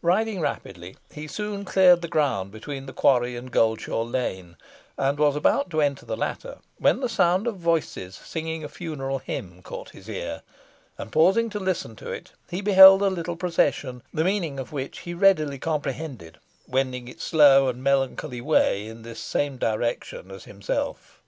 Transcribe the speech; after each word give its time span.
Riding 0.00 0.38
rapidly, 0.40 0.96
he 1.12 1.26
soon 1.26 1.64
cleared 1.64 2.02
the 2.02 2.06
ground 2.06 2.52
between 2.52 2.86
the 2.86 2.92
quarry 2.92 3.34
and 3.34 3.50
Goldshaw 3.50 4.02
Lane, 4.04 4.56
and 4.96 5.18
was 5.18 5.34
about 5.34 5.70
to 5.70 5.80
enter 5.80 6.06
the 6.06 6.16
latter, 6.16 6.58
when 6.78 7.00
the 7.00 7.08
sound 7.08 7.48
of 7.48 7.56
voices 7.56 8.14
singing 8.14 8.62
a 8.62 8.68
funeral 8.68 9.18
hymn 9.18 9.60
caught 9.60 9.90
his 9.90 10.08
ear, 10.08 10.42
and, 10.96 11.10
pausing 11.10 11.50
to 11.50 11.58
listen 11.58 11.96
to 11.96 12.12
it, 12.12 12.30
he 12.48 12.60
beheld 12.60 13.02
a 13.02 13.08
little 13.10 13.34
procession, 13.34 14.04
the 14.14 14.22
meaning 14.22 14.60
of 14.60 14.70
which 14.70 15.00
he 15.00 15.14
readily 15.14 15.58
comprehended, 15.58 16.38
wending 16.68 17.08
its 17.08 17.24
slow 17.24 17.66
and 17.68 17.82
melancholy 17.82 18.40
way 18.40 18.86
in 18.86 19.02
the 19.02 19.16
same 19.16 19.56
direction 19.56 20.30
as 20.30 20.44
himself. 20.44 21.20